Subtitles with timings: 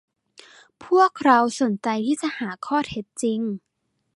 [0.85, 3.39] พวกเราสนใจที่จะหาข้อเท็จจริง